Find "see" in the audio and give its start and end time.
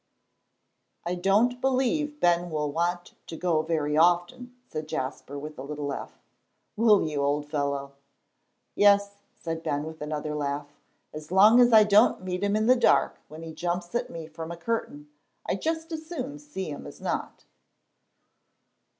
16.39-16.71